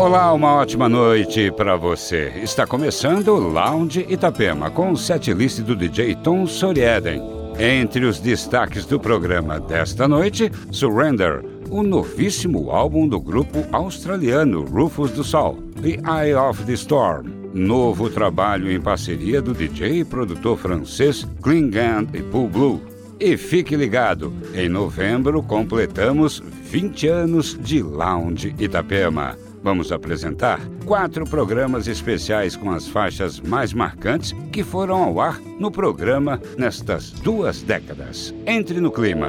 Olá, 0.00 0.32
uma 0.32 0.54
ótima 0.54 0.88
noite 0.88 1.52
para 1.52 1.76
você. 1.76 2.32
Está 2.42 2.66
começando 2.66 3.28
o 3.28 3.38
Lounge 3.38 4.06
Itapema 4.08 4.70
com 4.70 4.92
o 4.92 4.96
setlist 4.96 5.60
do 5.60 5.76
DJ 5.76 6.16
Tom 6.16 6.46
Sorieden. 6.46 7.20
Entre 7.58 8.06
os 8.06 8.18
destaques 8.18 8.86
do 8.86 8.98
programa 8.98 9.60
desta 9.60 10.08
noite, 10.08 10.50
Surrender, 10.72 11.44
o 11.68 11.82
novíssimo 11.82 12.70
álbum 12.70 13.06
do 13.06 13.20
grupo 13.20 13.62
australiano 13.72 14.64
Rufus 14.64 15.10
do 15.10 15.22
Sol, 15.22 15.58
The 15.82 16.00
Eye 16.10 16.34
of 16.34 16.64
the 16.64 16.72
Storm, 16.72 17.26
novo 17.52 18.08
trabalho 18.08 18.72
em 18.72 18.80
parceria 18.80 19.42
do 19.42 19.52
DJ 19.52 20.00
e 20.00 20.04
produtor 20.04 20.56
francês 20.56 21.28
Klingan 21.42 22.06
e 22.14 22.22
Pool 22.22 22.48
Blue. 22.48 22.82
E 23.20 23.36
fique 23.36 23.76
ligado, 23.76 24.32
em 24.54 24.66
novembro 24.66 25.42
completamos 25.42 26.42
20 26.62 27.06
anos 27.06 27.54
de 27.60 27.82
Lounge 27.82 28.54
Itapema. 28.58 29.49
Vamos 29.62 29.92
apresentar 29.92 30.58
quatro 30.86 31.24
programas 31.26 31.86
especiais 31.86 32.56
com 32.56 32.70
as 32.70 32.88
faixas 32.88 33.38
mais 33.40 33.74
marcantes 33.74 34.34
que 34.50 34.64
foram 34.64 35.02
ao 35.02 35.20
ar 35.20 35.38
no 35.58 35.70
programa 35.70 36.40
nestas 36.56 37.10
duas 37.10 37.62
décadas. 37.62 38.34
Entre 38.46 38.80
no 38.80 38.90
clima. 38.90 39.28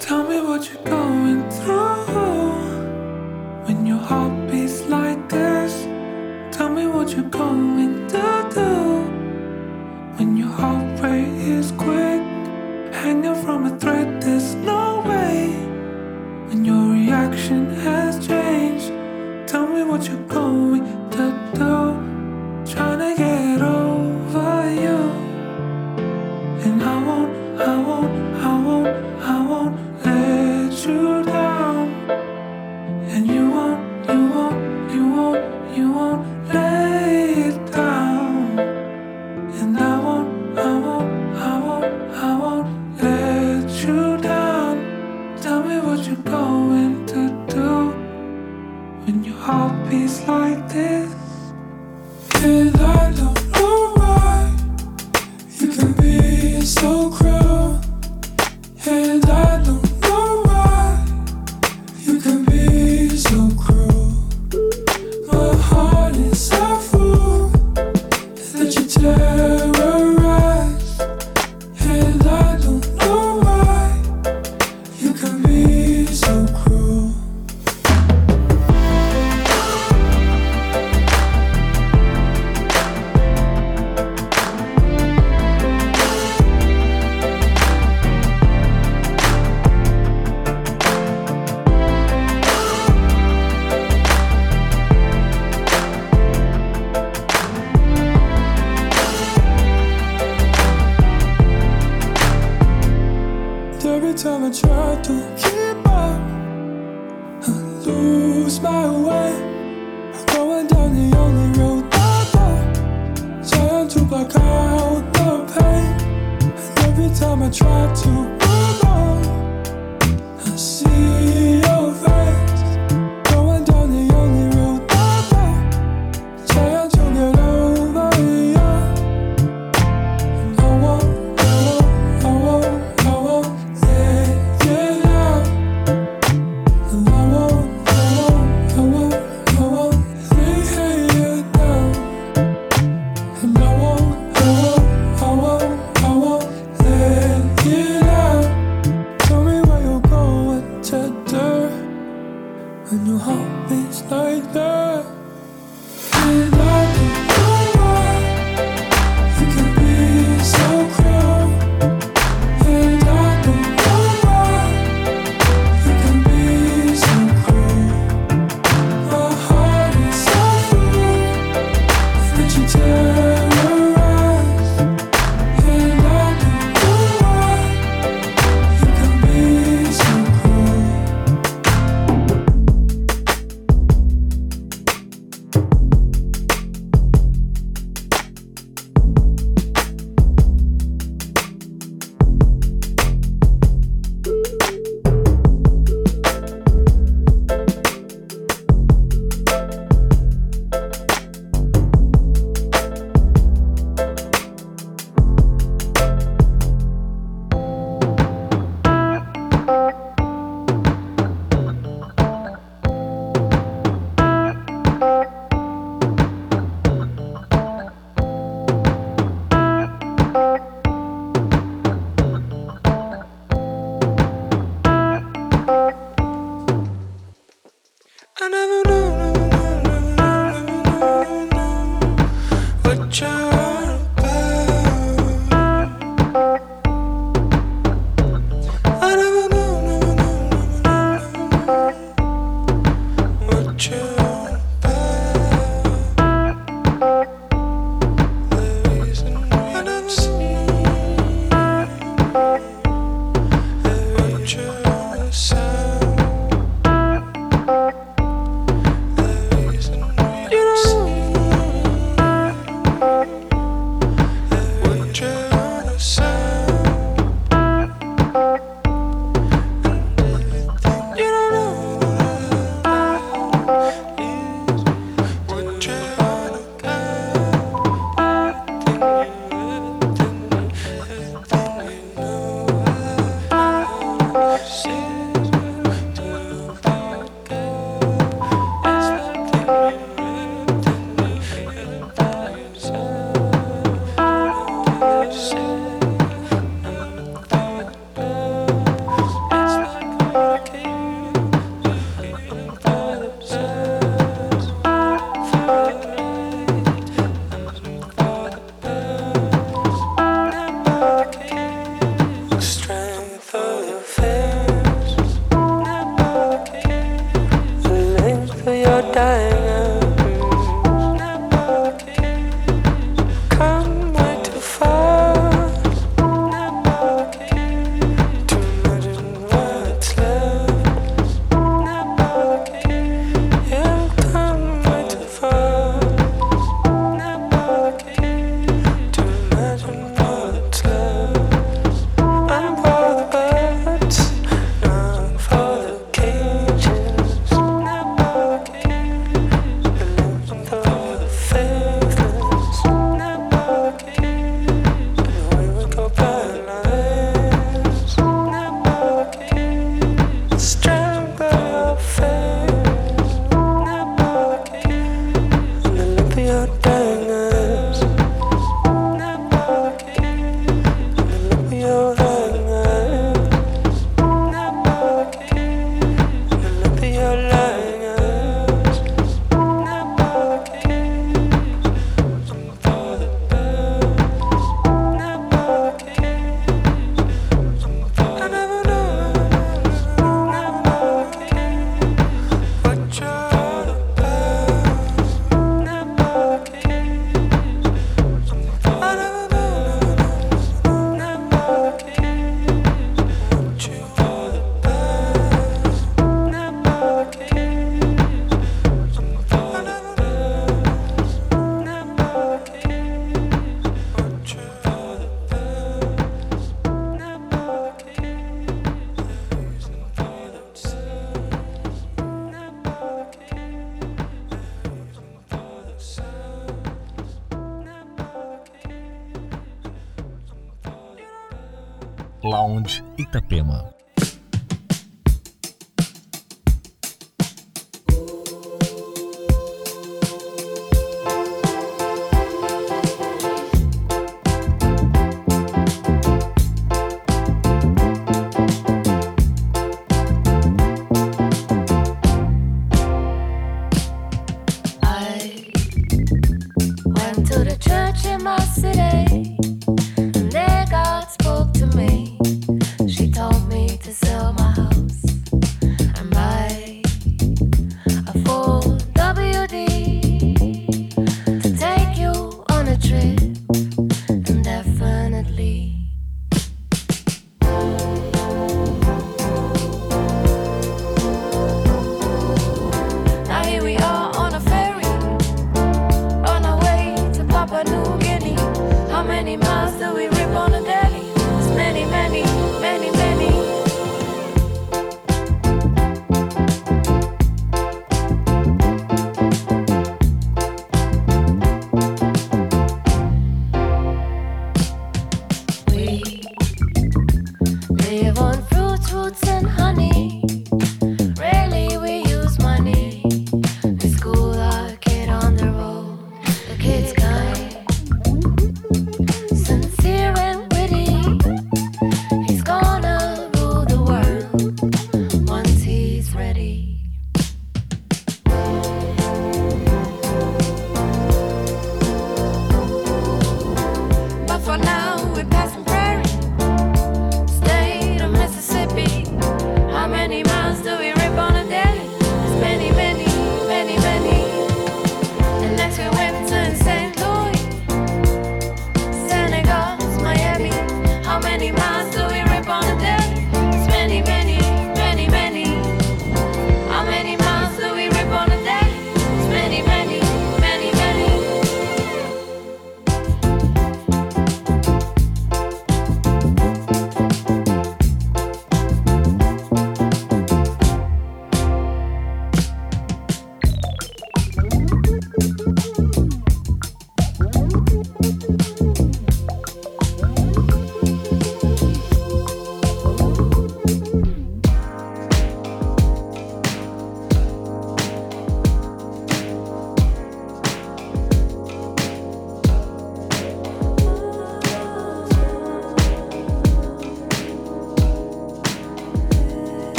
Tell 0.00 0.24
me 0.24 0.40
what 0.40 0.68
you're 0.70 0.82
going 0.84 1.42
through 1.50 2.04
when 3.66 3.86
your 3.86 4.00
heart 4.00 4.32
beats 4.50 4.82
like 4.88 5.20
this. 5.28 5.86
Tell 6.50 6.70
me 6.70 6.86
what 6.86 7.14
you're 7.14 7.28
going 7.30 8.06
to 8.08 8.48
do 8.54 9.04
when 10.16 10.36
your 10.36 10.48
heart 10.48 11.00
rate 11.00 11.28
is 11.46 11.72
quick, 11.72 12.22
hanging 12.92 13.34
from 13.44 13.66
a 13.66 13.78
thread. 13.78 14.22
There's 14.22 14.54
no 14.54 15.02
way 15.06 15.73
when 16.48 16.64
your 16.64 16.92
reaction 16.92 17.74
has 17.80 18.26
changed. 18.26 18.92
Tell 19.46 19.66
me 19.66 19.82
what 19.82 20.06
you're 20.08 20.28
going 20.28 20.84
to 21.10 21.26
do. 21.54 22.72
Trying 22.72 22.98
to 22.98 23.14
get 23.16 23.62
over 23.62 24.70
you. 24.84 24.98
And 26.64 26.82
I 26.82 26.96
won't, 27.06 27.60
I 27.60 27.76
won't, 27.88 28.12
I 28.36 28.60
won't, 28.66 28.88
I 29.22 29.46
won't 29.50 29.74
let 30.04 30.86
you 30.86 31.24
down. 31.24 31.88
And 33.12 33.26
you 33.26 33.50
won't, 33.50 34.08
you 34.08 34.22
won't, 34.34 34.94
you 34.94 35.04
won't, 35.16 35.76
you 35.76 35.92
won't 35.92 36.22
lay 36.48 37.48
it 37.48 37.72
down. 37.72 38.58
And 39.60 39.78
I 39.78 40.00
won't, 40.04 40.58
I 40.58 40.78
won't, 40.86 41.36
I 41.36 41.58
won't, 41.66 42.14
I 42.28 42.38
won't 42.38 43.02
let 43.02 43.70
you 43.86 44.16
down. 44.22 44.53
What 45.84 46.06
you're 46.06 46.16
going 46.16 47.06
to 47.06 47.28
do 47.46 47.90
when 49.04 49.22
your 49.22 49.36
heart 49.36 49.90
beats 49.90 50.26
like 50.26 50.66
this. 50.68 51.12
And 52.42 52.74
I 52.76 53.12
don't 53.12 53.52
know 53.52 53.92
why 53.94 54.56
you 55.60 55.68
can 55.68 55.92
be 55.92 56.62
so 56.62 57.10
cruel. 57.10 57.33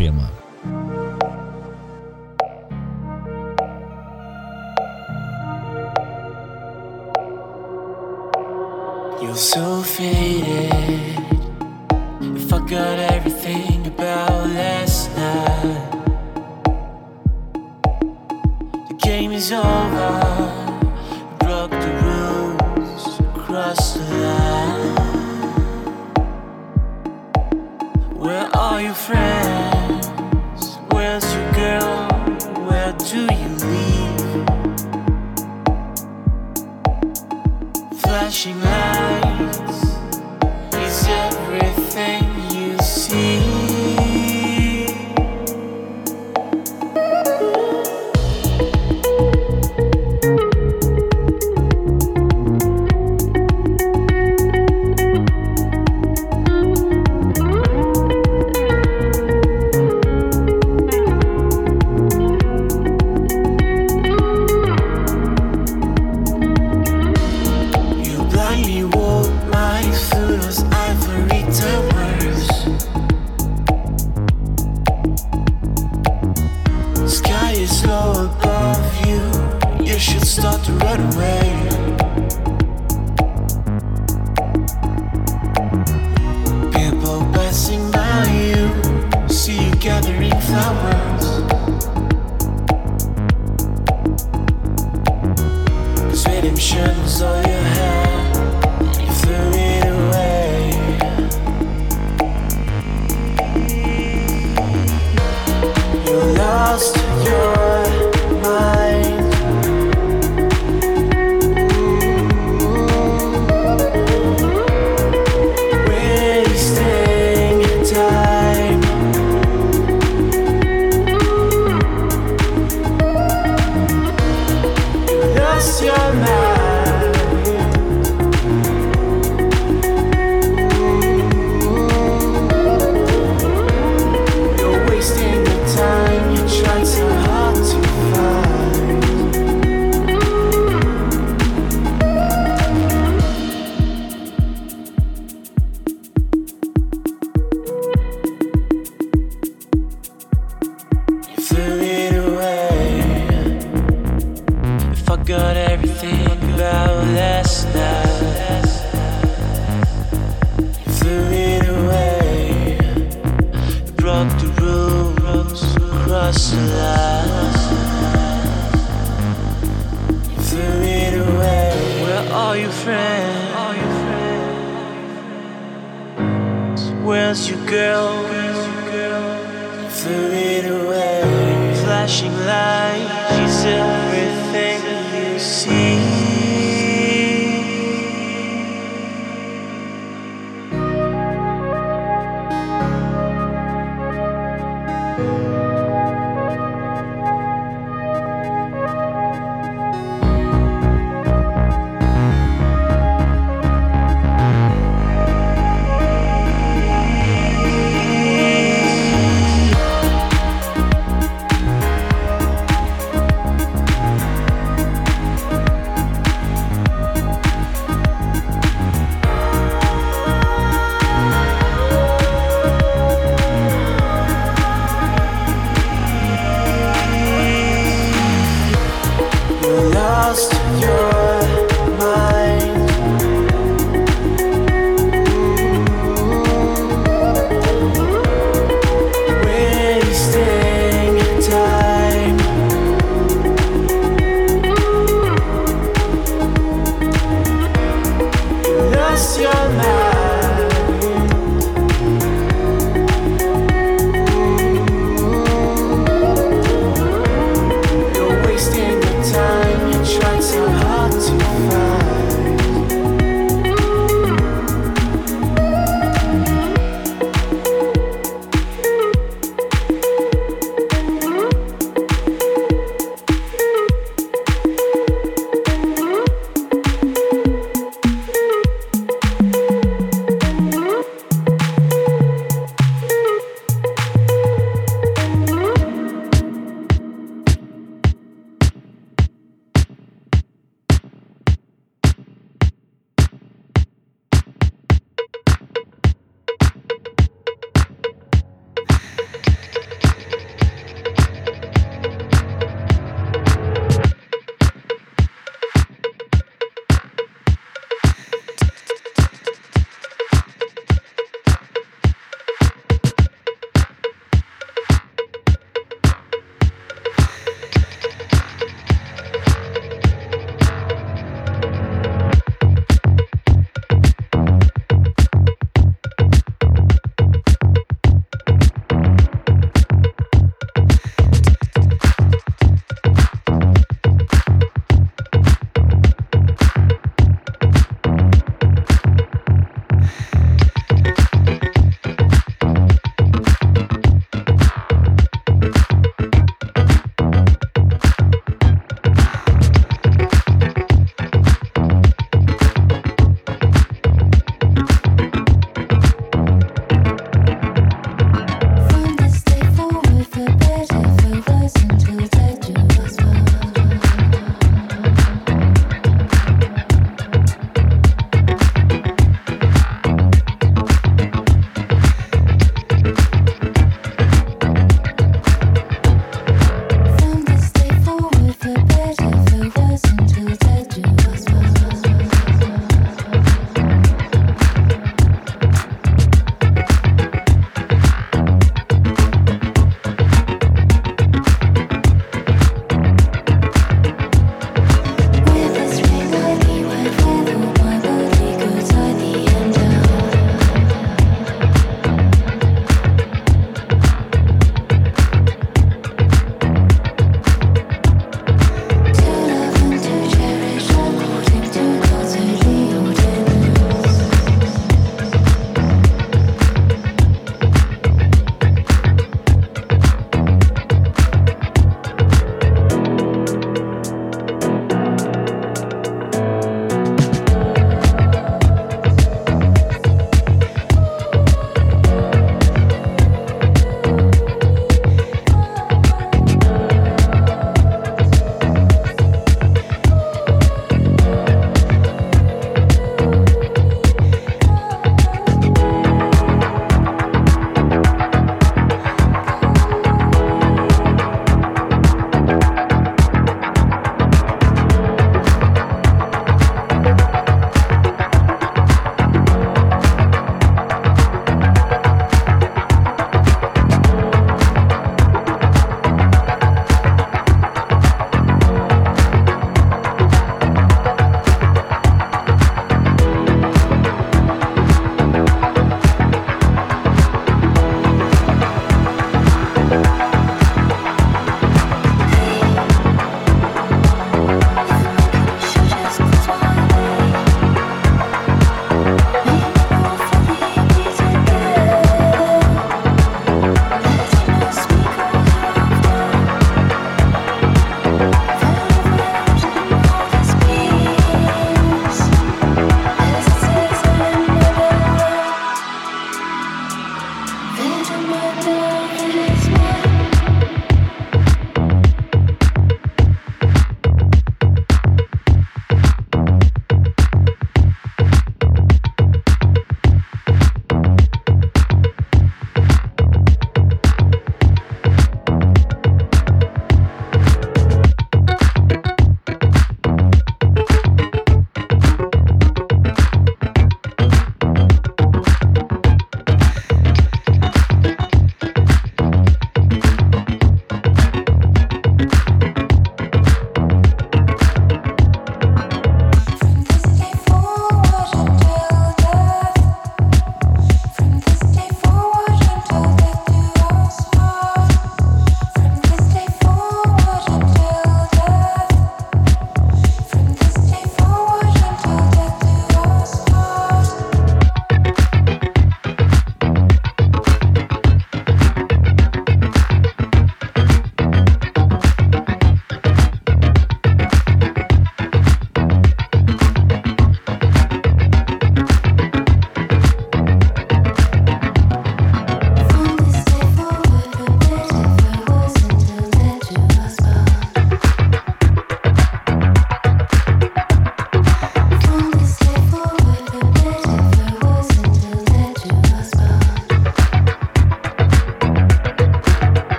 Itapema. 0.00 0.49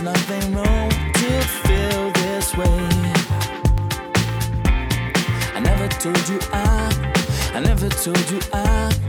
There's 0.00 0.16
nothing 0.16 0.54
wrong 0.54 0.90
to 0.90 1.40
feel 1.42 2.12
this 2.12 2.56
way. 2.56 2.88
I 5.56 5.60
never 5.60 5.88
told 5.88 6.28
you 6.28 6.38
I, 6.52 7.50
I 7.54 7.58
never 7.58 7.88
told 7.88 8.30
you 8.30 8.38
I. 8.52 9.07